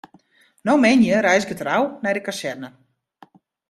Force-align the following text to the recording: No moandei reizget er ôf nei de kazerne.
No 0.67 0.75
moandei 0.83 1.21
reizget 1.27 1.63
er 1.63 1.71
ôf 1.77 1.89
nei 2.03 2.13
de 2.15 2.21
kazerne. 2.27 2.69